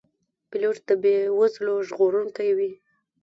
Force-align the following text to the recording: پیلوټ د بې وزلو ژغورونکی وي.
پیلوټ 0.49 0.77
د 0.87 0.91
بې 1.03 1.15
وزلو 1.39 1.75
ژغورونکی 1.87 2.49
وي. 2.57 2.71